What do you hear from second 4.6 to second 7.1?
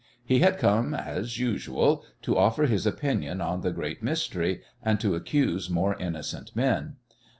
and to accuse more innocent men.